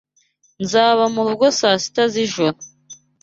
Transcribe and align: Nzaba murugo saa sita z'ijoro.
Nzaba 0.63 1.03
murugo 1.13 1.45
saa 1.59 1.77
sita 1.83 2.03
z'ijoro. 2.13 2.59